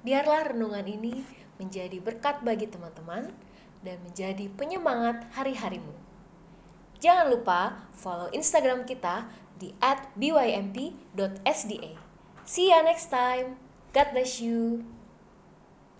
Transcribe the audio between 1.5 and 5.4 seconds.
menjadi berkat bagi teman-teman dan menjadi penyemangat